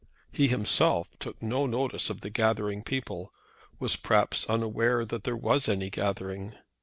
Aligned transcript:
He 0.31 0.47
himself 0.47 1.11
took 1.19 1.39
no 1.43 1.67
notice 1.67 2.09
of 2.09 2.21
the 2.21 2.31
gathering 2.31 2.81
people, 2.81 3.31
was 3.77 3.95
perhaps 3.95 4.49
unaware 4.49 5.05
that 5.05 5.25
there 5.25 5.37
was 5.37 5.69
any 5.69 5.91
gathering. 5.91 6.55